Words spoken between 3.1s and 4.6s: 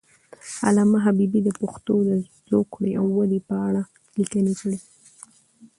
ودې په اړه لیکنې